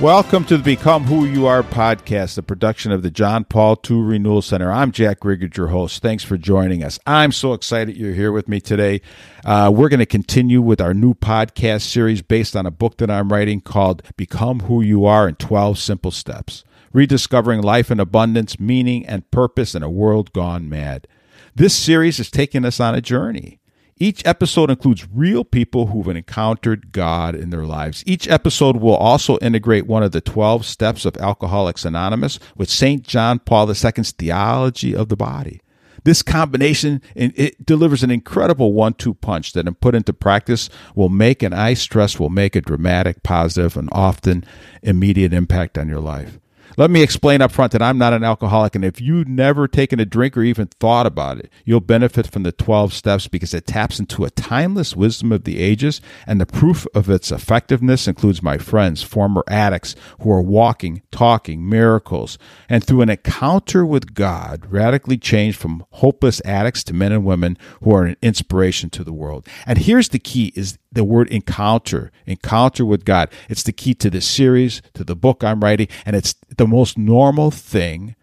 [0.00, 4.02] Welcome to the Become Who You Are podcast, the production of the John Paul II
[4.02, 4.70] Renewal Center.
[4.70, 6.02] I'm Jack Riggard, your host.
[6.02, 6.98] Thanks for joining us.
[7.06, 9.00] I'm so excited you're here with me today.
[9.42, 13.10] Uh, we're going to continue with our new podcast series based on a book that
[13.10, 18.60] I'm writing called Become Who You Are in 12 Simple Steps Rediscovering Life in Abundance,
[18.60, 21.08] Meaning, and Purpose in a World Gone Mad.
[21.54, 23.60] This series is taking us on a journey.
[23.98, 28.04] Each episode includes real people who've encountered God in their lives.
[28.06, 33.02] Each episode will also integrate one of the 12 steps of Alcoholics Anonymous with St.
[33.02, 35.62] John Paul II's theology of the body.
[36.04, 41.42] This combination it delivers an incredible one-two punch that, when put into practice, will make
[41.42, 44.44] an I stress will make a dramatic, positive, and often
[44.82, 46.38] immediate impact on your life.
[46.76, 49.98] Let me explain up front that I'm not an alcoholic, and if you've never taken
[49.98, 53.66] a drink or even thought about it, you'll benefit from the 12 steps because it
[53.66, 58.42] taps into a timeless wisdom of the ages, and the proof of its effectiveness includes
[58.42, 64.66] my friends, former addicts, who are walking, talking miracles, and through an encounter with God,
[64.70, 69.12] radically changed from hopeless addicts to men and women who are an inspiration to the
[69.12, 69.46] world.
[69.66, 73.30] And here's the key is the word encounter, encounter with God.
[73.48, 76.98] It's the key to this series, to the book I'm writing, and it's the most
[76.98, 78.16] normal thing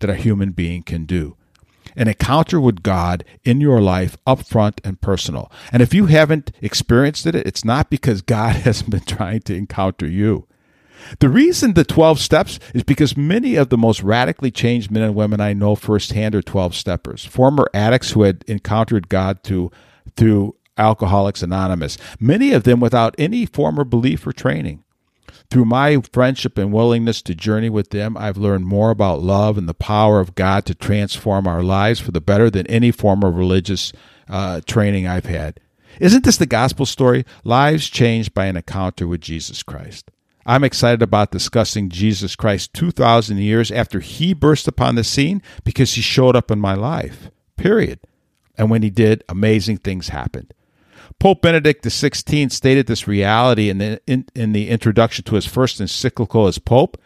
[0.00, 1.36] that a human being can do.
[1.96, 5.52] An encounter with God in your life, up front and personal.
[5.70, 10.06] And if you haven't experienced it, it's not because God hasn't been trying to encounter
[10.06, 10.48] you.
[11.18, 15.14] The reason the 12 steps is because many of the most radically changed men and
[15.14, 19.70] women I know firsthand are 12 steppers, former addicts who had encountered God through,
[20.16, 24.84] through Alcoholics Anonymous, many of them without any former belief or training.
[25.50, 29.68] Through my friendship and willingness to journey with them, I've learned more about love and
[29.68, 33.36] the power of God to transform our lives for the better than any form of
[33.36, 33.92] religious
[34.28, 35.60] uh, training I've had.
[36.00, 37.24] Isn't this the gospel story?
[37.44, 40.10] Lives changed by an encounter with Jesus Christ.
[40.46, 45.94] I'm excited about discussing Jesus Christ 2,000 years after he burst upon the scene because
[45.94, 48.00] he showed up in my life, period.
[48.56, 50.52] And when he did, amazing things happened.
[51.18, 55.80] Pope Benedict XVI stated this reality in the, in, in the introduction to his first
[55.80, 57.00] encyclical as Pope.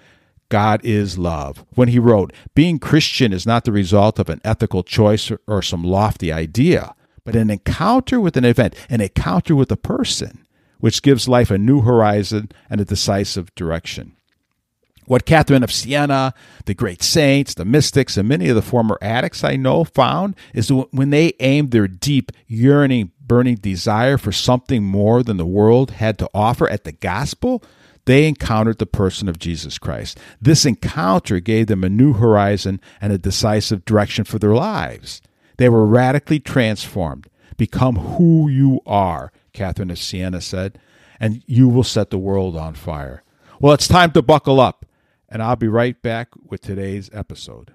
[0.49, 1.65] God is love.
[1.75, 5.63] When he wrote, Being Christian is not the result of an ethical choice or, or
[5.63, 10.47] some lofty idea, but an encounter with an event, an encounter with a person,
[10.81, 14.17] which gives life a new horizon and a decisive direction.
[15.09, 16.35] What Catherine of Siena,
[16.67, 20.69] the great saints, the mystics, and many of the former addicts I know found is
[20.69, 25.93] that when they aimed their deep, yearning, burning desire for something more than the world
[25.93, 27.62] had to offer at the gospel,
[28.06, 30.19] they encountered the person of Jesus Christ.
[30.41, 35.21] This encounter gave them a new horizon and a decisive direction for their lives.
[35.59, 37.28] They were radically transformed.
[37.59, 40.78] Become who you are, Catherine of Siena said,
[41.21, 43.22] and you will set the world on fire.
[43.61, 44.87] Well, it's time to buckle up,
[45.28, 47.72] and I'll be right back with today's episode.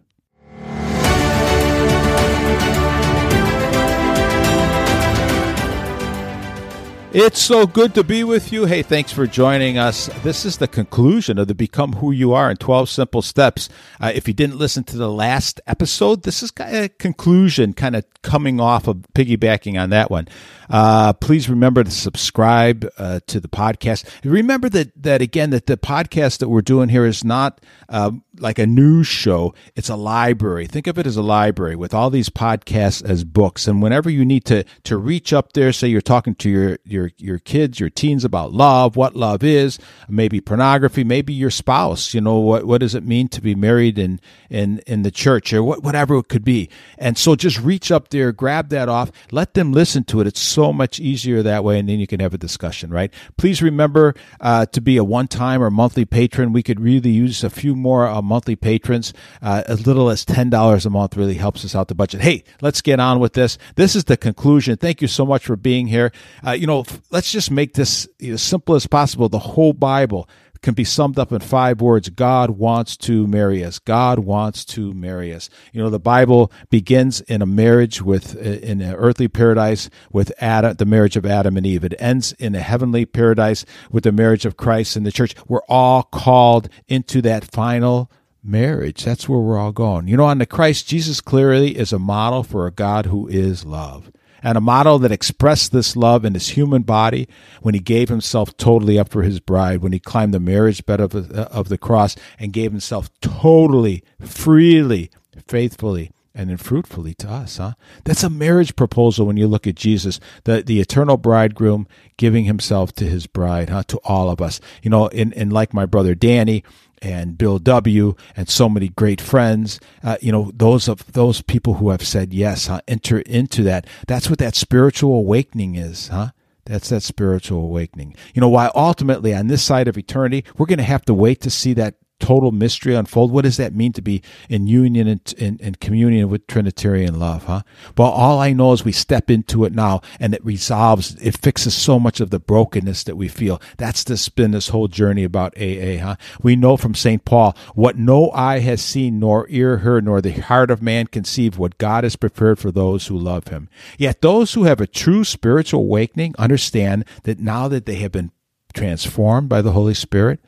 [7.16, 8.66] It's so good to be with you.
[8.66, 10.07] Hey, thanks for joining us.
[10.24, 13.69] This is the conclusion of the Become Who You Are in 12 Simple Steps.
[14.01, 17.74] Uh, if you didn't listen to the last episode, this is kind of a conclusion,
[17.74, 20.28] kind of coming off of piggybacking on that one.
[20.72, 24.09] Uh, please remember to subscribe uh, to the podcast.
[24.24, 28.09] Remember that, that again, that the podcast that we're doing here is not uh,
[28.40, 29.54] like a news show.
[29.76, 30.66] It's a library.
[30.66, 33.68] Think of it as a library with all these podcasts as books.
[33.68, 37.12] And whenever you need to, to reach up there, say you're talking to your, your,
[37.18, 39.78] your kids, your teens about love, what love is,
[40.10, 44.00] maybe pornography, maybe your spouse, you know, what, what does it mean to be married
[44.00, 46.70] in, in, in the church or what, whatever it could be.
[46.98, 50.28] And so just reach up there, grab that off, let them listen to it.
[50.28, 53.14] It's so much easier that way, and then you can have a discussion, right?
[53.38, 56.52] Please remember uh, to be a one time or monthly patron.
[56.52, 59.14] We could really use a few more uh, monthly patrons.
[59.42, 62.22] Uh, as little as $10 a month really helps us out the budget.
[62.22, 63.58] Hey, let's get on with this.
[63.76, 64.78] This is the conclusion.
[64.78, 66.12] Thank you so much for being here.
[66.46, 69.30] Uh, you know, let's just make this as simple as possible.
[69.30, 70.28] The whole Bible
[70.63, 73.77] can be summed up in five words God wants to marry us.
[73.77, 75.50] God wants to marry us.
[75.71, 80.31] You know, the Bible begins in a marriage with, uh, in an earthly paradise with
[80.39, 81.83] Adam, the marriage of Adam and Eve.
[81.83, 85.36] It ends in a heavenly paradise with the marriage of Christ and the church.
[85.48, 88.09] We're all called into that final
[88.44, 89.04] marriage.
[89.04, 90.07] That's where we're all going.
[90.07, 93.66] You know, on the Christ, Jesus clearly is a model for a God who is
[93.66, 94.12] love
[94.44, 97.28] and a model that expressed this love in his human body
[97.62, 101.00] when he gave himself totally up for his bride, when he climbed the marriage bed
[101.00, 105.10] of, uh, of the cross and gave himself totally, freely,
[105.48, 107.74] faithfully, and then fruitfully to us, huh?
[108.06, 111.88] That's a marriage proposal when you look at Jesus, the, the eternal bridegroom
[112.18, 113.84] giving himself to his bride, huh?
[113.88, 114.60] To all of us.
[114.81, 116.63] You know, and, and like my brother Danny,
[117.04, 118.16] and Bill W.
[118.36, 119.80] and so many great friends.
[120.04, 122.82] Uh, you know, those of those people who have said yes, huh?
[122.88, 123.86] Enter into that.
[124.08, 126.30] That's what that spiritual awakening is, huh?
[126.66, 128.16] That's that spiritual awakening.
[128.34, 131.42] You know, why ultimately on this side of eternity, we're going to have to wait
[131.42, 133.31] to see that total mystery unfold?
[133.31, 137.44] What does that mean to be in union and, in, in communion with Trinitarian love,
[137.44, 137.64] huh?
[137.98, 141.74] Well, all I know is we step into it now and it resolves, it fixes
[141.74, 143.62] so much of the brokenness that we feel.
[143.75, 146.16] That's this been this whole journey about AA, huh?
[146.42, 147.25] We know from St.
[147.25, 151.58] Paul, what no eye has seen, nor ear heard, nor the heart of man conceived,
[151.58, 153.68] what God has prepared for those who love him.
[153.98, 158.31] Yet those who have a true spiritual awakening understand that now that they have been
[158.74, 160.40] transformed by the Holy Spirit,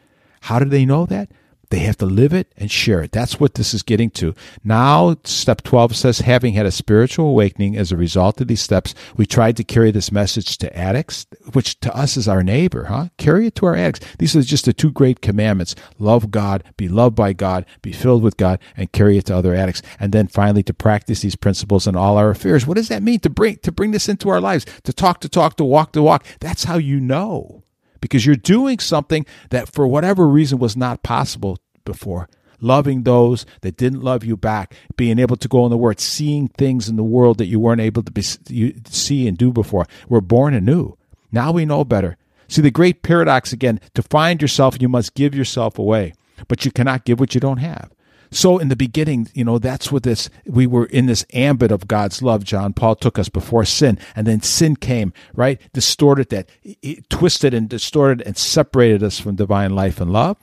[0.44, 1.30] how do they know that?
[1.70, 3.12] They have to live it and share it.
[3.12, 4.34] That's what this is getting to.
[4.64, 8.94] Now, step 12 says, having had a spiritual awakening as a result of these steps,
[9.16, 13.10] we tried to carry this message to addicts, which to us is our neighbor, huh?
[13.18, 14.06] Carry it to our addicts.
[14.20, 18.24] These are just the two great commandments love God, be loved by God, be filled
[18.24, 19.82] with God, and carry it to other addicts.
[20.00, 22.66] And then finally, to practice these principles in all our affairs.
[22.66, 23.20] What does that mean?
[23.22, 26.02] To bring, to bring this into our lives, to talk, to talk, to walk, to
[26.02, 26.26] walk.
[26.40, 27.65] That's how you know
[28.06, 32.30] because you're doing something that for whatever reason was not possible before.
[32.62, 36.50] Loving those that didn't love you back, being able to go in the Word, seeing
[36.50, 39.88] things in the world that you weren't able to be, see and do before.
[40.08, 40.96] We're born anew.
[41.32, 42.16] Now we know better.
[42.48, 46.14] See, the great paradox again to find yourself, you must give yourself away,
[46.48, 47.92] but you cannot give what you don't have.
[48.36, 51.88] So in the beginning, you know, that's what this, we were in this ambit of
[51.88, 52.44] God's love.
[52.44, 55.62] John Paul took us before sin and then sin came, right?
[55.72, 60.36] Distorted that, it twisted and distorted and separated us from divine life and love.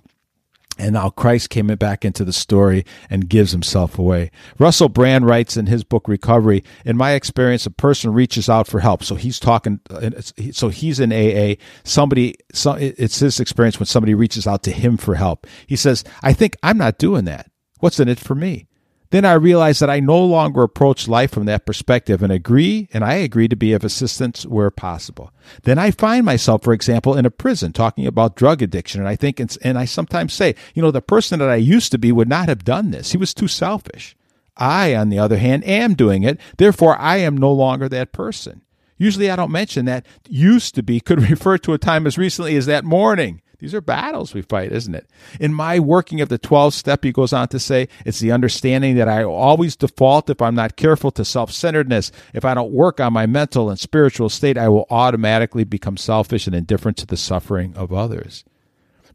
[0.78, 4.30] And now Christ came back into the story and gives himself away.
[4.58, 8.80] Russell Brand writes in his book Recovery, in my experience, a person reaches out for
[8.80, 9.04] help.
[9.04, 10.12] So he's talking, uh,
[10.52, 11.56] so he's in AA.
[11.84, 15.46] Somebody, it's his experience when somebody reaches out to him for help.
[15.66, 17.51] He says, I think I'm not doing that.
[17.82, 18.68] What's in it for me?
[19.10, 23.04] Then I realize that I no longer approach life from that perspective and agree, and
[23.04, 25.32] I agree to be of assistance where possible.
[25.64, 29.16] Then I find myself, for example, in a prison talking about drug addiction, and I
[29.16, 32.28] think, and I sometimes say, you know, the person that I used to be would
[32.28, 33.10] not have done this.
[33.10, 34.14] He was too selfish.
[34.56, 36.38] I, on the other hand, am doing it.
[36.58, 38.62] Therefore, I am no longer that person.
[38.96, 42.54] Usually I don't mention that used to be could refer to a time as recently
[42.54, 43.41] as that morning.
[43.62, 45.08] These are battles we fight, isn't it?
[45.38, 48.96] In my working of the 12 step, he goes on to say, it's the understanding
[48.96, 52.10] that I always default, if I'm not careful, to self centeredness.
[52.34, 56.48] If I don't work on my mental and spiritual state, I will automatically become selfish
[56.48, 58.42] and indifferent to the suffering of others.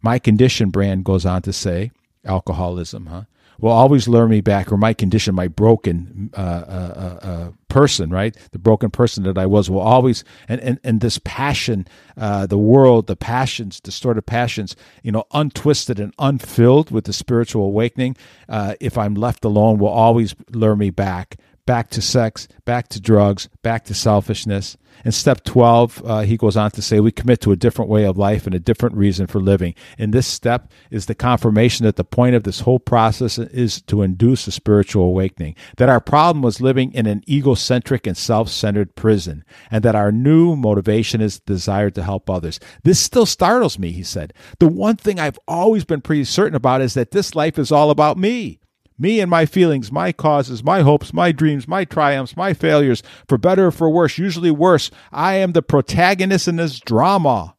[0.02, 1.92] My condition brand goes on to say,
[2.24, 3.24] alcoholism, huh?
[3.60, 6.94] Will always lure me back, or my condition, my broken uh, uh,
[7.24, 8.36] uh, uh, person, right?
[8.52, 12.58] The broken person that I was will always, and, and, and this passion, uh, the
[12.58, 18.16] world, the passions, distorted passions, you know, untwisted and unfilled with the spiritual awakening,
[18.50, 21.38] uh, if I'm left alone, will always lure me back
[21.68, 24.78] back to sex, back to drugs, back to selfishness.
[25.06, 28.06] In step 12, uh, he goes on to say, We commit to a different way
[28.06, 29.76] of life and a different reason for living.
[30.00, 34.02] And this step is the confirmation that the point of this whole process is to
[34.02, 35.56] induce a spiritual awakening.
[35.76, 40.12] That our problem was living in an egocentric and self centered prison, and that our
[40.12, 42.60] new motivation is the desire to help others.
[42.84, 44.34] This still startles me, he said.
[44.60, 47.92] The one thing I've always been pretty certain about is that this life is all
[47.92, 48.62] about me.
[49.00, 53.38] Me and my feelings, my causes, my hopes, my dreams, my triumphs, my failures, for
[53.38, 54.90] better or for worse, usually worse.
[55.12, 57.56] I am the protagonist in this drama.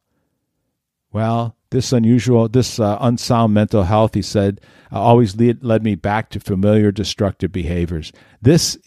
[1.11, 4.59] Well, this unusual, this uh, unsound mental health, he said,
[4.91, 8.11] uh, always lead, led me back to familiar destructive behaviors.
[8.41, 8.77] This,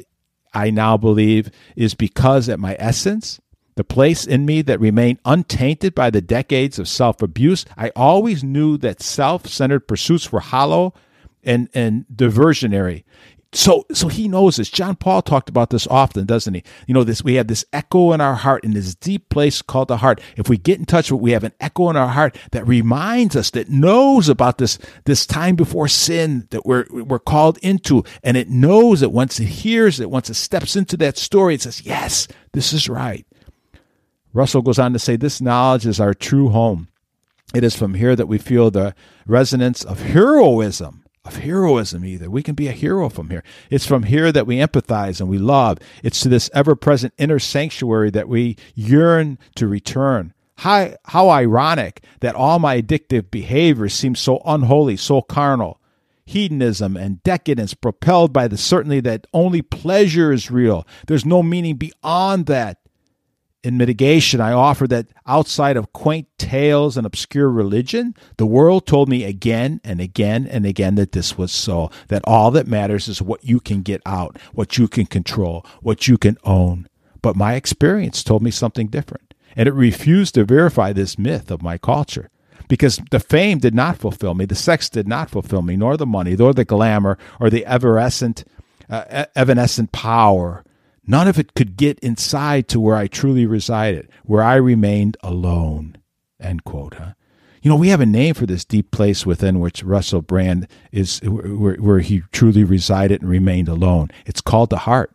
[0.53, 3.41] I now believe, is because at my essence,
[3.77, 8.45] the place in me that remained untainted by the decades of self abuse, I always
[8.45, 10.93] knew that self centered pursuits were hollow
[11.43, 13.05] and and diversionary.
[13.55, 14.71] So so he knows this.
[14.71, 16.63] John Paul talked about this often, doesn't he?
[16.87, 19.89] You know, this we have this echo in our heart in this deep place called
[19.89, 20.23] the heart.
[20.39, 23.37] If we get in touch with we have an echo in our heart that reminds
[23.37, 28.39] us, that knows about this this time before sin that we're we're called into, and
[28.39, 31.85] it knows that once it hears it, once it steps into that story, it says,
[31.85, 33.27] Yes, this is right.
[34.33, 36.89] Russell goes on to say, This knowledge is our true home.
[37.55, 38.95] It is from here that we feel the
[39.27, 42.29] resonance of heroism of heroism either.
[42.29, 43.45] We can be a hero from here.
[43.71, 45.79] It's from here that we empathize and we love.
[46.03, 50.35] It's to this ever present inner sanctuary that we yearn to return.
[50.57, 55.81] How, how ironic that all my addictive behaviors seem so unholy, so carnal.
[56.25, 60.87] hedonism and decadence propelled by the certainty that only pleasure is real.
[61.07, 62.79] There's no meaning beyond that.
[63.65, 69.09] In mitigation, I offer that outside of quaint tales and obscure religion, the world told
[69.09, 73.23] me again and again and again that this was so, that all that matters is
[73.23, 76.89] what you can get out, what you can control, what you can own.
[77.23, 81.63] But my experience told me something different, and it refused to verify this myth of
[81.63, 82.31] my culture.
[82.67, 86.07] Because the fame did not fulfill me, the sex did not fulfill me, nor the
[86.07, 90.65] money, nor the glamour, or the uh, evanescent power
[91.07, 95.97] None of it could get inside to where I truly resided, where I remained alone.
[96.41, 96.95] End quote.
[96.95, 97.15] Huh?
[97.63, 101.21] You know, we have a name for this deep place within which Russell Brand is,
[101.21, 104.11] where, where he truly resided and remained alone.
[104.27, 105.13] It's called the heart.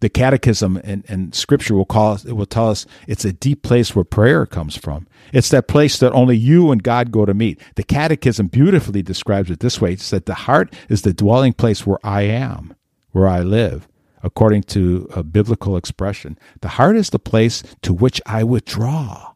[0.00, 3.94] The Catechism and, and Scripture will call it will tell us it's a deep place
[3.94, 5.06] where prayer comes from.
[5.32, 7.60] It's that place that only you and God go to meet.
[7.76, 11.86] The Catechism beautifully describes it this way: it's that the heart is the dwelling place
[11.86, 12.74] where I am,
[13.12, 13.86] where I live
[14.22, 16.38] according to a biblical expression.
[16.60, 19.32] The heart is the place to which I withdraw.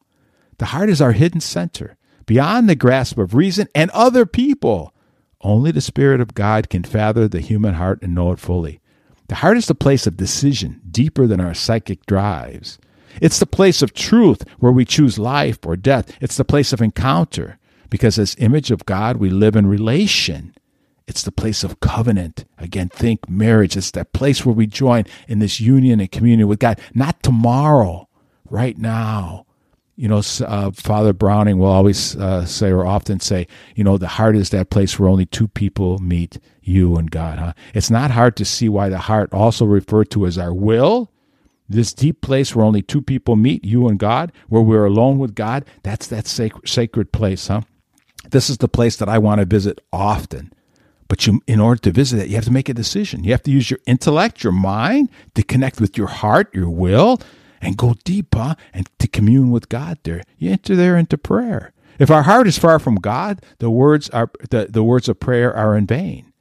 [0.58, 4.94] The heart is our hidden center, beyond the grasp of reason and other people.
[5.42, 8.80] Only the Spirit of God can fathom the human heart and know it fully.
[9.28, 12.78] The heart is the place of decision, deeper than our psychic drives.
[13.20, 16.16] It's the place of truth where we choose life or death.
[16.20, 17.58] It's the place of encounter
[17.90, 20.54] because, as image of God, we live in relation
[21.06, 22.44] it's the place of covenant.
[22.58, 23.76] Again, think marriage.
[23.76, 28.08] It's that place where we join in this union and communion with God, not tomorrow,
[28.50, 29.46] right now.
[29.94, 34.08] You know, uh, Father Browning will always uh, say, or often say, you know, the
[34.08, 37.38] heart is that place where only two people meet you and God.
[37.38, 37.52] Huh?
[37.72, 41.10] It's not hard to see why the heart, also referred to as our will,
[41.68, 45.34] this deep place where only two people meet, you and God, where we're alone with
[45.34, 47.62] God, that's that sacred, sacred place, huh?
[48.30, 50.52] This is the place that I want to visit often.
[51.16, 53.24] But you, in order to visit it, you have to make a decision.
[53.24, 57.22] You have to use your intellect, your mind, to connect with your heart, your will,
[57.62, 60.22] and go deeper and to commune with God there.
[60.36, 61.72] You enter there into prayer.
[61.98, 65.56] If our heart is far from God, the words are the, the words of prayer
[65.56, 66.34] are in vain.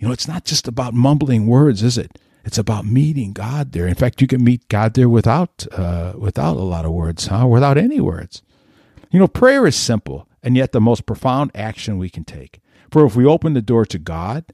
[0.00, 2.18] You know, it's not just about mumbling words, is it?
[2.44, 3.86] It's about meeting God there.
[3.86, 7.46] In fact, you can meet God there without uh, without a lot of words, huh?
[7.46, 8.42] Without any words.
[9.12, 12.60] You know, prayer is simple and yet the most profound action we can take.
[12.94, 14.44] For if we open the door to God,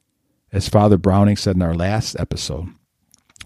[0.51, 2.69] as Father Browning said in our last episode,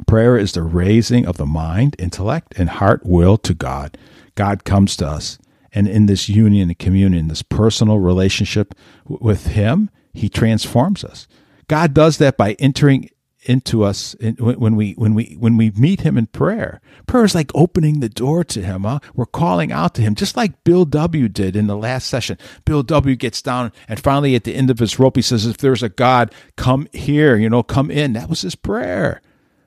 [0.07, 3.99] prayer is the raising of the mind, intellect, and heart will to God.
[4.37, 5.37] God comes to us.
[5.73, 8.73] And in this union and communion, this personal relationship
[9.05, 11.27] with Him, He transforms us.
[11.67, 13.11] God does that by entering
[13.45, 16.81] into us when we when we when we meet him in prayer.
[17.07, 18.85] Prayer is like opening the door to him.
[18.85, 19.01] Huh?
[19.15, 21.29] We're calling out to him, just like Bill W.
[21.29, 22.39] did in the last session.
[22.65, 23.17] Bill W.
[23.17, 25.89] gets down and finally at the end of his rope, he says, "If there's a
[25.89, 27.37] God, come here.
[27.37, 29.21] You know, come in." That was his prayer.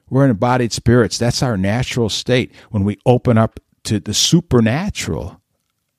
[0.09, 1.17] We're in embodied spirits.
[1.17, 5.41] That's our natural state when we open up to the supernatural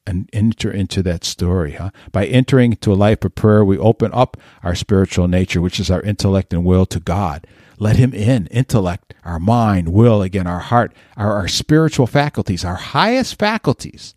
[0.06, 1.72] and enter into that story.
[1.72, 1.90] Huh?
[2.12, 5.90] By entering into a life of prayer, we open up our spiritual nature, which is
[5.90, 7.46] our intellect and will, to God.
[7.78, 12.76] Let Him in, intellect, our mind, will, again, our heart, our, our spiritual faculties, our
[12.76, 14.14] highest faculties.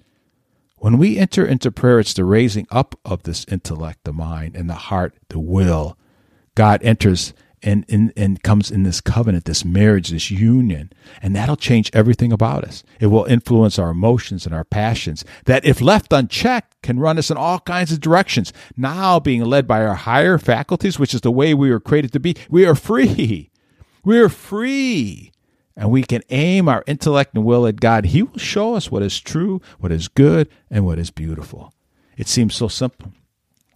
[0.77, 4.67] When we enter into prayer, it's the raising up of this intellect, the mind, and
[4.67, 5.95] the heart, the will.
[6.55, 10.91] God enters and, and, and comes in this covenant, this marriage, this union,
[11.21, 12.83] and that'll change everything about us.
[12.99, 17.29] It will influence our emotions and our passions that, if left unchecked, can run us
[17.29, 18.51] in all kinds of directions.
[18.75, 22.19] Now, being led by our higher faculties, which is the way we were created to
[22.19, 23.50] be, we are free.
[24.03, 25.31] We are free.
[25.75, 28.05] And we can aim our intellect and will at God.
[28.05, 31.73] He will show us what is true, what is good, and what is beautiful.
[32.17, 33.13] It seems so simple.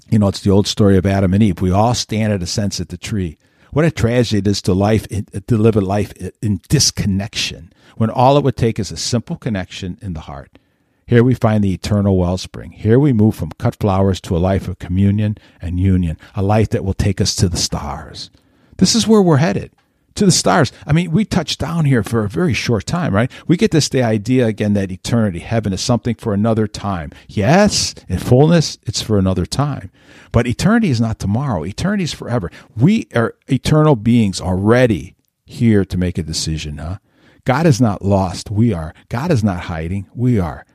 [0.09, 1.61] You know, it's the old story of Adam and Eve.
[1.61, 3.37] We all stand at a sense at the tree.
[3.71, 8.37] What a tragedy it is to life to live a life in disconnection when all
[8.37, 10.59] it would take is a simple connection in the heart.
[11.07, 12.71] Here we find the eternal wellspring.
[12.71, 16.69] Here we move from cut flowers to a life of communion and union, a life
[16.69, 18.29] that will take us to the stars.
[18.77, 19.71] This is where we're headed
[20.15, 20.71] to the stars.
[20.87, 23.31] I mean, we touch down here for a very short time, right?
[23.47, 27.11] We get this the idea again that eternity, heaven is something for another time.
[27.27, 29.91] Yes, in fullness, it's for another time.
[30.31, 31.63] But eternity is not tomorrow.
[31.63, 32.49] Eternity is forever.
[32.75, 36.97] We are eternal beings already here to make a decision, huh?
[37.43, 38.49] God is not lost.
[38.49, 38.93] We are.
[39.09, 40.07] God is not hiding.
[40.15, 40.65] We are.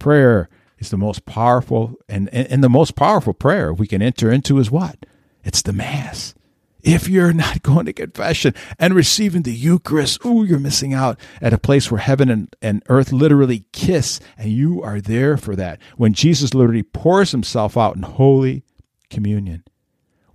[0.00, 0.48] Prayer
[0.78, 4.70] is the most powerful, and, and, the most powerful prayer we can enter into is
[4.70, 5.06] what?
[5.44, 6.34] It's the Mass.
[6.86, 11.52] If you're not going to confession and receiving the Eucharist, ooh, you're missing out at
[11.52, 15.80] a place where heaven and, and earth literally kiss, and you are there for that.
[15.96, 18.62] When Jesus literally pours himself out in holy
[19.10, 19.64] communion.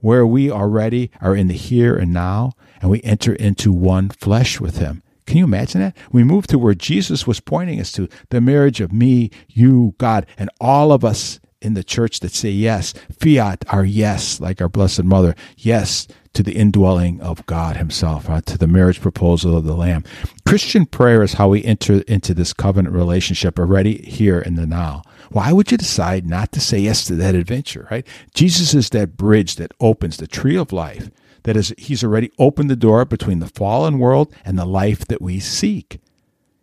[0.01, 4.59] where we already are in the here and now, and we enter into one flesh
[4.59, 5.03] with Him.
[5.27, 5.95] Can you imagine that?
[6.11, 10.25] We move to where Jesus was pointing us to the marriage of me, you, God,
[10.37, 12.93] and all of us in the church that say yes.
[13.19, 15.35] Fiat, our yes, like our Blessed Mother.
[15.57, 20.03] Yes to the indwelling of God Himself, uh, to the marriage proposal of the Lamb.
[20.45, 25.01] Christian prayer is how we enter into this covenant relationship already here in the now.
[25.29, 28.05] Why would you decide not to say yes to that adventure, right?
[28.33, 31.09] Jesus is that bridge that opens the tree of life.
[31.43, 35.21] That is, He's already opened the door between the fallen world and the life that
[35.21, 35.99] we seek.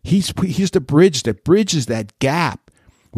[0.03, 2.68] He's, he's the bridge that bridges that gap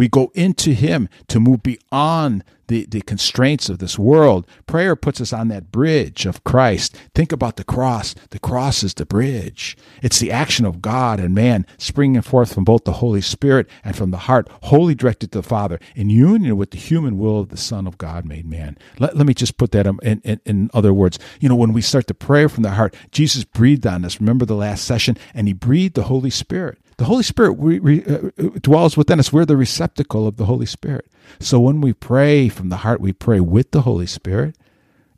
[0.00, 4.46] we go into Him to move beyond the, the constraints of this world.
[4.66, 6.96] Prayer puts us on that bridge of Christ.
[7.16, 8.14] Think about the cross.
[8.30, 9.76] The cross is the bridge.
[10.02, 13.96] It's the action of God and man springing forth from both the Holy Spirit and
[13.96, 17.48] from the heart, wholly directed to the Father, in union with the human will of
[17.48, 18.78] the Son of God made man.
[19.00, 21.18] Let, let me just put that in, in, in other words.
[21.40, 24.20] You know, when we start to pray from the heart, Jesus breathed on us.
[24.20, 25.16] Remember the last session?
[25.34, 26.78] And he breathed the Holy Spirit.
[26.98, 29.32] The Holy Spirit uh, dwells within us.
[29.32, 31.10] We're the receptacle of the Holy Spirit.
[31.38, 34.56] So when we pray from the heart, we pray with the Holy Spirit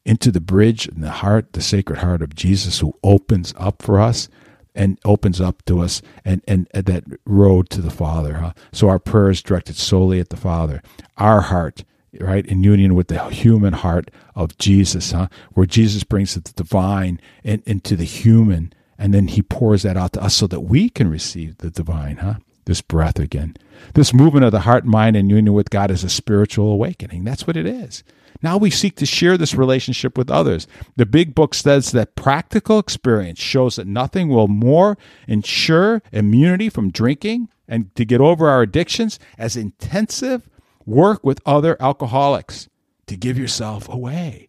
[0.04, 4.00] into the bridge in the heart, the sacred heart of Jesus, who opens up for
[4.00, 4.28] us
[4.75, 8.35] and opens up to us and, and, and that road to the Father.
[8.35, 8.52] Huh?
[8.73, 10.83] So our prayer is directed solely at the Father.
[11.19, 11.85] Our heart,
[12.19, 15.28] right, in union with the human heart of Jesus, huh?
[15.52, 20.12] where Jesus brings the divine in, into the human and then he pours that out
[20.12, 22.35] to us so that we can receive the divine, huh?
[22.64, 23.57] This breath again.
[23.95, 27.25] This movement of the heart, mind, and union with God is a spiritual awakening.
[27.25, 28.04] That's what it is.
[28.42, 30.66] Now we seek to share this relationship with others.
[30.97, 36.90] The big book says that practical experience shows that nothing will more ensure immunity from
[36.90, 40.49] drinking and to get over our addictions as intensive
[40.85, 42.69] work with other alcoholics
[43.07, 44.49] to give yourself away.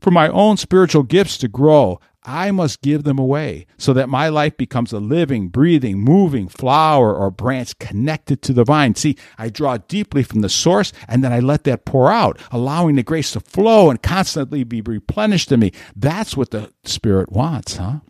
[0.00, 4.28] For my own spiritual gifts to grow, I must give them away so that my
[4.28, 8.94] life becomes a living, breathing, moving flower or branch connected to the vine.
[8.94, 12.96] See, I draw deeply from the source and then I let that pour out, allowing
[12.96, 15.72] the grace to flow and constantly be replenished in me.
[15.96, 18.00] That's what the Spirit wants, huh?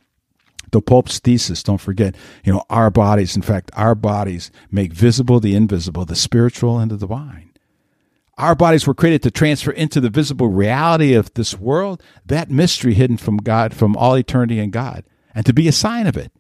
[0.73, 5.40] The Pope's thesis, don't forget, you know, our bodies, in fact, our bodies make visible
[5.40, 7.50] the invisible, the spiritual and the divine.
[8.40, 12.94] Our bodies were created to transfer into the visible reality of this world, that mystery
[12.94, 16.33] hidden from God, from all eternity in God, and to be a sign of it.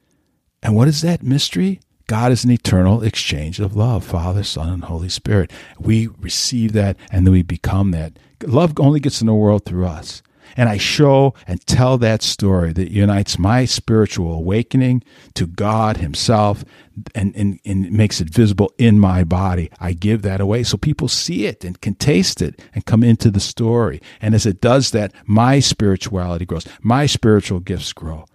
[0.62, 1.78] And what is that mystery?
[2.06, 5.52] God is an eternal exchange of love, Father, Son, and Holy Spirit.
[5.78, 8.18] We receive that and then we become that.
[8.46, 10.22] Love only gets in the world through us
[10.56, 15.02] and I show and tell that story that unites my spiritual awakening
[15.34, 16.64] to God Himself
[17.14, 19.70] and, and, and makes it visible in my body.
[19.80, 23.30] I give that away so people see it and can taste it and come into
[23.30, 24.00] the story.
[24.20, 28.26] And as it does that, my spirituality grows, my spiritual gifts grow.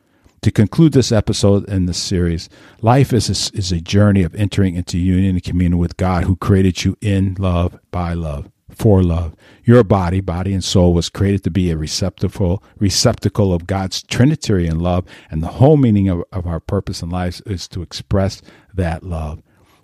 [0.42, 2.50] To conclude this episode in this series,
[2.82, 6.36] life is a, is a journey of entering into union and communion with God who
[6.36, 9.36] created you in love by love for love.
[9.64, 14.80] Your body, body and soul, was created to be a receptacle, receptacle of God's Trinitarian
[14.80, 18.42] love, and the whole meaning of, of our purpose in life is to express
[18.74, 19.42] that love.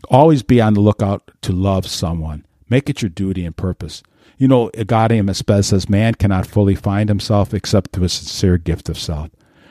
[0.09, 2.45] Always be on the lookout to love someone.
[2.69, 4.03] Make it your duty and purpose.
[4.37, 8.57] You know, Gaudium et Spes says, man cannot fully find himself except through a sincere
[8.57, 9.29] gift of self.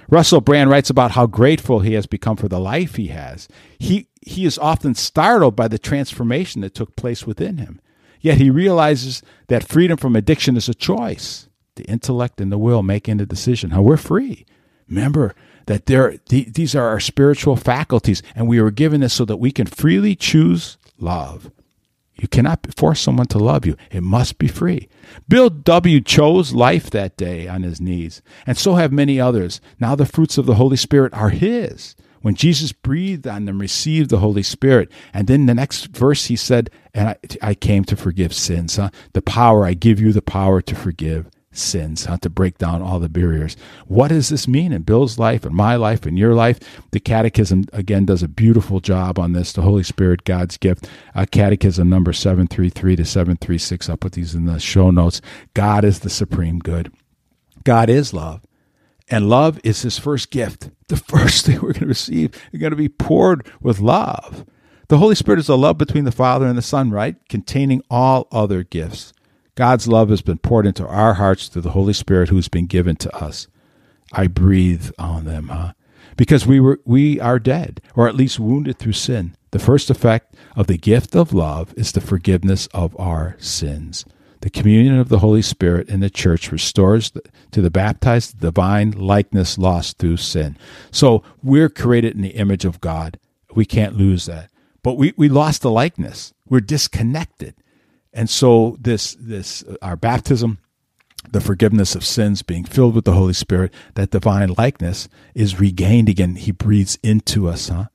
[0.08, 3.48] Russell Brand writes about how grateful he has become for the life he has.
[3.78, 7.80] He, he is often startled by the transformation that took place within him.
[8.20, 11.48] Yet he realizes that freedom from addiction is a choice.
[11.76, 13.70] The intellect and the will making the decision.
[13.70, 14.44] How we're free.
[14.88, 15.34] Remember
[15.66, 19.52] that there, these are our spiritual faculties, and we were given this so that we
[19.52, 21.50] can freely choose love.
[22.16, 23.76] You cannot force someone to love you.
[23.90, 24.88] It must be free.
[25.26, 26.00] Bill W.
[26.02, 29.60] chose life that day on his knees, and so have many others.
[29.78, 31.96] Now the fruits of the Holy Spirit are his.
[32.22, 34.90] When Jesus breathed on them, received the Holy Spirit.
[35.12, 38.76] And then the next verse he said, And I, I came to forgive sins.
[38.76, 38.90] Huh?
[39.12, 42.18] The power, I give you the power to forgive sins, huh?
[42.18, 43.56] to break down all the barriers.
[43.86, 46.60] What does this mean in Bill's life and my life and your life?
[46.92, 49.52] The Catechism, again, does a beautiful job on this.
[49.52, 50.88] The Holy Spirit, God's gift.
[51.14, 53.88] Uh, Catechism number 733 to 736.
[53.88, 55.20] I'll put these in the show notes.
[55.54, 56.92] God is the supreme good.
[57.64, 58.42] God is love.
[59.08, 60.70] And love is his first gift.
[60.90, 64.44] The first thing we're going to receive is going to be poured with love.
[64.88, 67.14] The Holy Spirit is the love between the Father and the Son, right?
[67.28, 69.12] Containing all other gifts.
[69.54, 72.96] God's love has been poured into our hearts through the Holy Spirit who's been given
[72.96, 73.46] to us.
[74.12, 75.74] I breathe on them, huh?
[76.16, 79.36] Because we were we are dead, or at least wounded through sin.
[79.52, 84.04] The first effect of the gift of love is the forgiveness of our sins.
[84.40, 87.12] The communion of the Holy Spirit in the church restores
[87.50, 90.56] to the baptized the divine likeness lost through sin.
[90.90, 93.18] So we're created in the image of God.
[93.54, 94.50] We can't lose that.
[94.82, 96.32] But we, we lost the likeness.
[96.48, 97.54] We're disconnected.
[98.12, 100.58] And so this this uh, our baptism,
[101.30, 106.08] the forgiveness of sins, being filled with the Holy Spirit, that divine likeness is regained
[106.08, 106.36] again.
[106.36, 107.86] He breathes into us, huh?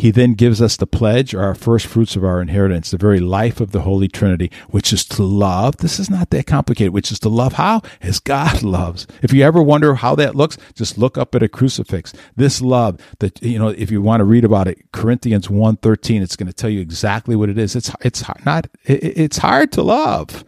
[0.00, 3.20] He then gives us the pledge or our first fruits of our inheritance, the very
[3.20, 5.76] life of the Holy Trinity, which is to love.
[5.76, 7.82] This is not that complicated, which is to love how?
[8.00, 9.06] As God loves.
[9.20, 12.14] If you ever wonder how that looks, just look up at a crucifix.
[12.34, 16.34] This love that, you know, if you want to read about it, Corinthians 1.13, it's
[16.34, 17.76] going to tell you exactly what it is.
[17.76, 20.46] It's, it's not, it's hard to love.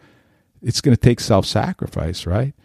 [0.63, 2.55] It's going to take self-sacrifice, right?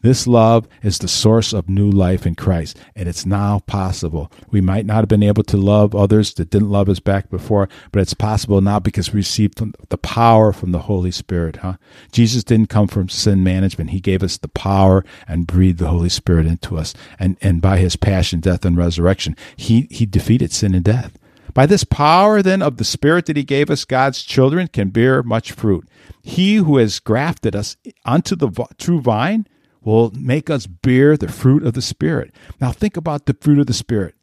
[0.00, 4.30] This love is the source of new life in Christ, and it's now possible.
[4.48, 7.68] We might not have been able to love others that didn't love us back before,
[7.90, 11.56] but it's possible now because we received the power from the Holy Spirit.
[11.56, 11.74] Huh?
[12.12, 13.90] Jesus didn't come from sin management.
[13.90, 16.94] He gave us the power and breathed the Holy Spirit into us.
[17.18, 21.18] And, and by his passion, death, and resurrection, he, he defeated sin and death.
[21.54, 25.24] By this power, then, of the Spirit that He gave us, God's children can bear
[25.24, 25.88] much fruit.
[26.22, 29.46] He who has grafted us onto the true vine
[29.88, 32.34] will make us bear the fruit of the Spirit.
[32.60, 34.14] Now, think about the fruit of the Spirit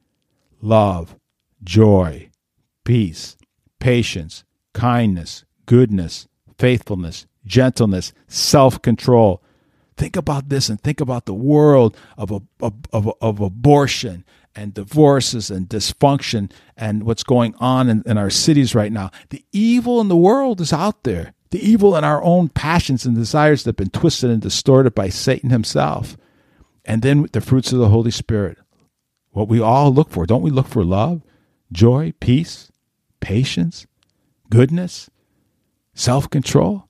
[0.61, 1.15] love,
[1.63, 2.29] joy,
[2.83, 3.35] peace,
[3.79, 6.27] patience, kindness, goodness,
[6.59, 9.41] faithfulness, gentleness, self control.
[9.97, 12.43] Think about this and think about the world of, of,
[12.91, 14.23] of, of abortion
[14.53, 19.09] and divorces and dysfunction and what's going on in, in our cities right now.
[19.29, 23.15] The evil in the world is out there the evil in our own passions and
[23.15, 26.17] desires that have been twisted and distorted by Satan himself.
[26.83, 28.57] And then the fruits of the Holy Spirit.
[29.31, 30.25] What we all look for.
[30.25, 31.21] Don't we look for love,
[31.71, 32.71] joy, peace,
[33.19, 33.85] patience,
[34.49, 35.09] goodness,
[35.93, 36.87] self control?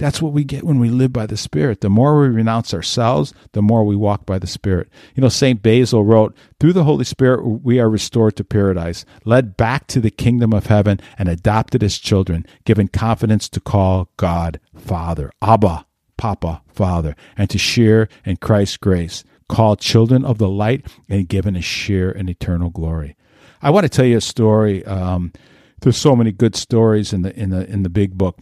[0.00, 1.82] That's what we get when we live by the Spirit.
[1.82, 4.88] The more we renounce ourselves, the more we walk by the Spirit.
[5.14, 5.62] You know, St.
[5.62, 10.10] Basil wrote, Through the Holy Spirit, we are restored to paradise, led back to the
[10.10, 15.84] kingdom of heaven, and adopted as children, given confidence to call God Father, Abba,
[16.16, 21.56] Papa, Father, and to share in Christ's grace, called children of the light, and given
[21.56, 23.16] a share in eternal glory.
[23.60, 24.82] I want to tell you a story.
[24.86, 25.34] Um,
[25.82, 28.38] there's so many good stories in the in the in the big book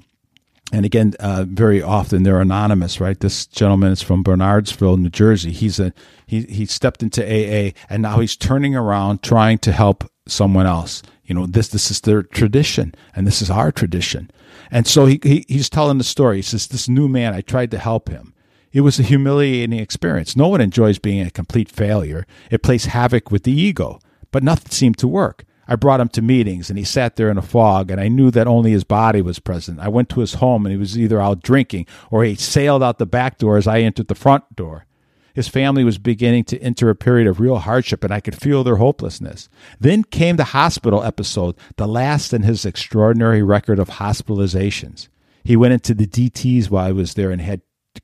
[0.73, 3.19] and again, uh, very often they're anonymous, right?
[3.19, 5.51] This gentleman is from Bernardsville, New Jersey.
[5.51, 5.93] He's a
[6.27, 11.03] he he stepped into AA, and now he's turning around, trying to help someone else.
[11.25, 14.31] You know, this this is their tradition, and this is our tradition.
[14.71, 16.37] And so he, he he's telling the story.
[16.37, 18.35] He says, "This new man, I tried to help him.
[18.71, 20.37] It was a humiliating experience.
[20.37, 22.27] No one enjoys being a complete failure.
[22.51, 24.01] It plays havoc with the ego,
[24.31, 27.37] but nothing seemed to work." I brought him to meetings and he sat there in
[27.37, 29.79] a fog and I knew that only his body was present.
[29.81, 32.99] I went to his home and he was either out drinking or he sailed out
[32.99, 34.87] the back door as I entered the front door.
[35.35, 38.65] His family was beginning to enter a period of real hardship and I could feel
[38.65, 39.49] their hopelessness.
[39.79, 45.09] Then came the hospital episode, the last in his extraordinary record of hospitalizations.
[45.45, 47.61] He went into the DTs while I was there and had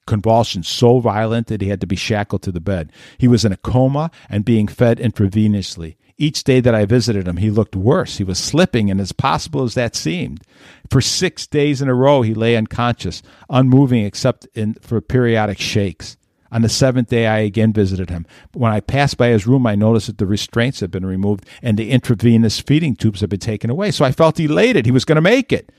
[0.06, 2.92] convulsions so violent that he had to be shackled to the bed.
[3.18, 5.96] He was in a coma and being fed intravenously.
[6.16, 8.18] Each day that I visited him, he looked worse.
[8.18, 10.42] He was slipping, and as possible as that seemed,
[10.88, 16.16] for six days in a row he lay unconscious, unmoving except in, for periodic shakes.
[16.52, 18.26] On the seventh day, I again visited him.
[18.52, 21.76] When I passed by his room, I noticed that the restraints had been removed and
[21.76, 23.90] the intravenous feeding tubes had been taken away.
[23.90, 24.86] So I felt elated.
[24.86, 25.72] He was going to make it.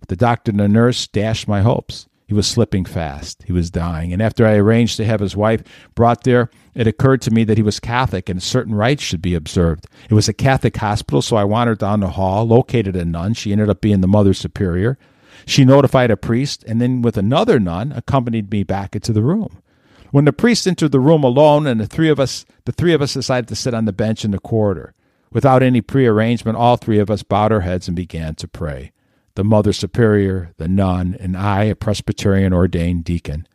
[0.00, 2.08] But the doctor and the nurse dashed my hopes.
[2.28, 3.42] He was slipping fast.
[3.44, 4.12] He was dying.
[4.12, 5.62] And after I arranged to have his wife
[5.94, 9.34] brought there, it occurred to me that he was Catholic and certain rites should be
[9.34, 9.86] observed.
[10.10, 13.32] It was a Catholic hospital, so I wandered down the hall, located a nun.
[13.32, 14.98] She ended up being the Mother Superior.
[15.46, 19.62] She notified a priest, and then with another nun, accompanied me back into the room.
[20.10, 23.00] When the priest entered the room alone, and the three of us, the three of
[23.00, 24.92] us decided to sit on the bench in the corridor.
[25.32, 28.92] Without any prearrangement, all three of us bowed our heads and began to pray
[29.38, 33.46] the Mother Superior, the nun, and I, a Presbyterian ordained deacon.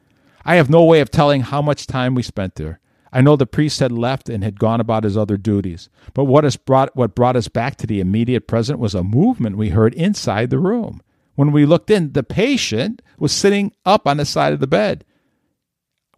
[0.45, 2.79] I have no way of telling how much time we spent there.
[3.11, 5.89] I know the priest had left and had gone about his other duties.
[6.13, 9.71] But what, brought, what brought us back to the immediate present was a movement we
[9.71, 11.01] heard inside the room.
[11.35, 15.03] When we looked in, the patient was sitting up on the side of the bed.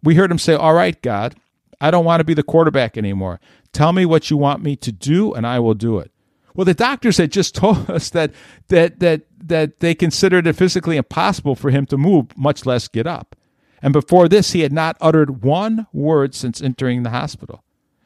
[0.00, 1.34] We heard him say, All right, God,
[1.80, 3.40] I don't want to be the quarterback anymore.
[3.72, 6.12] Tell me what you want me to do, and I will do it.
[6.56, 8.32] Well, the doctors had just told us that
[8.68, 13.06] that that that they considered it physically impossible for him to move, much less get
[13.06, 13.36] up.
[13.82, 17.62] And before this, he had not uttered one word since entering the hospital.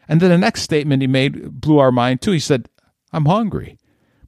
[0.09, 2.33] And then the next statement he made blew our mind too.
[2.33, 2.69] He said,
[3.13, 3.79] I'm hungry.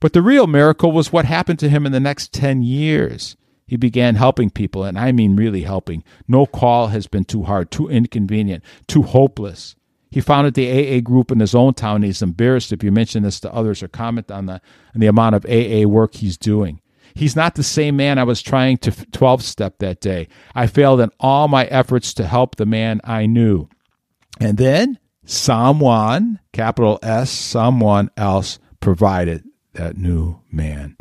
[0.00, 3.36] But the real miracle was what happened to him in the next 10 years.
[3.66, 6.04] He began helping people, and I mean really helping.
[6.28, 9.76] No call has been too hard, too inconvenient, too hopeless.
[10.12, 12.02] He founded the AA group in his own town.
[12.02, 14.60] He's embarrassed if you mention this to others or comment on the,
[14.94, 16.82] on the amount of AA work he's doing.
[17.14, 20.28] He's not the same man I was trying to 12 step that day.
[20.54, 23.68] I failed in all my efforts to help the man I knew.
[24.38, 30.98] And then someone, capital S, someone else provided that new man.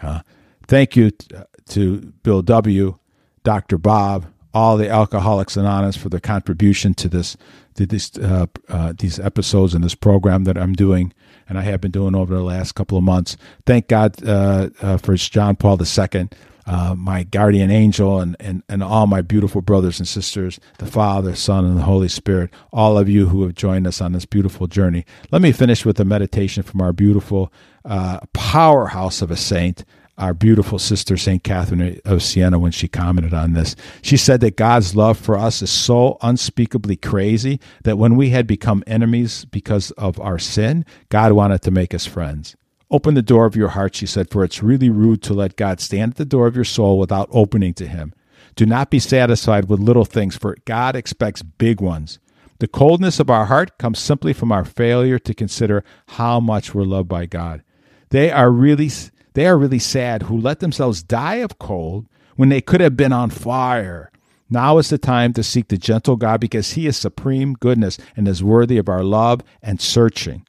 [0.00, 0.20] Uh,
[0.66, 1.28] thank you t-
[1.68, 2.98] to Bill W.,
[3.44, 3.76] Dr.
[3.76, 7.36] Bob, all the Alcoholics Anonymous for their contribution to this,
[7.74, 11.12] to this, uh, uh, these episodes and this program that I'm doing,
[11.46, 13.36] and I have been doing over the last couple of months.
[13.66, 16.28] Thank God uh, uh, for John Paul II
[16.66, 21.36] uh, my guardian angel and, and, and all my beautiful brothers and sisters, the Father,
[21.36, 24.66] Son, and the Holy Spirit, all of you who have joined us on this beautiful
[24.66, 25.04] journey.
[25.30, 27.52] Let me finish with a meditation from our beautiful
[27.84, 29.84] uh, powerhouse of a saint,
[30.18, 31.42] our beautiful sister, St.
[31.42, 33.76] Catherine of Siena, when she commented on this.
[34.02, 38.46] She said that God's love for us is so unspeakably crazy that when we had
[38.46, 42.56] become enemies because of our sin, God wanted to make us friends.
[42.90, 45.80] Open the door of your heart, she said, for it's really rude to let God
[45.80, 48.14] stand at the door of your soul without opening to Him.
[48.54, 52.20] Do not be satisfied with little things, for God expects big ones.
[52.58, 56.84] The coldness of our heart comes simply from our failure to consider how much we're
[56.84, 57.62] loved by God.
[58.10, 58.88] They are really
[59.36, 63.12] they are really sad who let themselves die of cold when they could have been
[63.12, 64.10] on fire.
[64.48, 68.26] Now is the time to seek the gentle God because he is supreme goodness and
[68.26, 70.46] is worthy of our love and searching.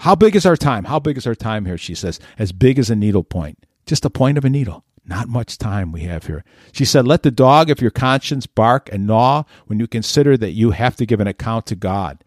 [0.00, 0.84] How big is our time?
[0.84, 1.78] How big is our time here?
[1.78, 4.84] She says, as big as a needle point, just a point of a needle.
[5.06, 6.44] Not much time we have here.
[6.72, 10.50] She said, Let the dog of your conscience bark and gnaw when you consider that
[10.50, 12.22] you have to give an account to God.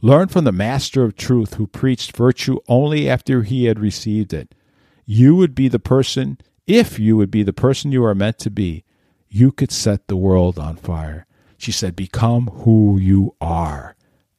[0.00, 4.56] Learn from the Master of Truth who preached virtue only after he had received it.
[5.04, 8.50] You would be the person, if you would be the person you are meant to
[8.50, 8.84] be,
[9.28, 11.26] you could set the world on fire.
[11.56, 13.96] She said, Become who you are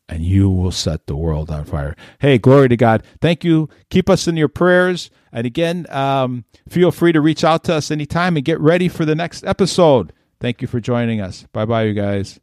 [0.09, 1.95] and you will set the world on fire.
[2.19, 3.03] Hey, glory to God.
[3.21, 3.69] Thank you.
[3.89, 5.09] Keep us in your prayers.
[5.31, 9.05] And again, um, feel free to reach out to us anytime and get ready for
[9.05, 10.13] the next episode.
[10.39, 11.47] Thank you for joining us.
[11.53, 12.39] Bye bye, you guys.